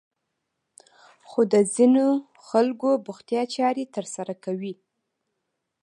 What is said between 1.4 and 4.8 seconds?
د ځينې خلکو بوختيا چارې ترسره کوي.